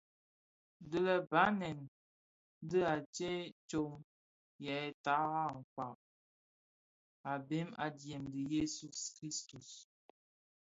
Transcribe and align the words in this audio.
Dii 0.89 1.01
lè 1.05 1.15
Banèn 1.31 1.79
di 2.69 2.79
a 2.93 2.95
tsee 3.13 3.41
tsom 3.69 3.93
yè 4.65 4.75
tara 5.03 5.43
kpag 5.73 5.97
a 7.31 7.33
bheg 7.47 7.67
adyèm 7.85 8.23
dhi 8.33 8.41
Jesu- 8.51 8.87
Kristus. 9.15 9.69